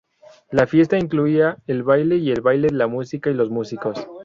La 0.49 0.65
fiesta 0.65 0.97
incluía 0.97 1.59
el 1.67 1.83
baile, 1.83 2.15
y 2.15 2.31
el 2.31 2.41
baile 2.41 2.69
la 2.71 2.87
música 2.87 3.29
y 3.29 3.35
los 3.35 3.51
músicos. 3.51 4.07